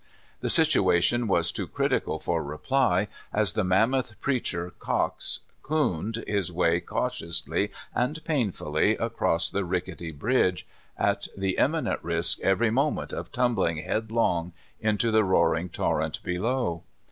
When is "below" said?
16.23-16.81